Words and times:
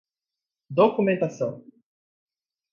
documentação 0.77 1.63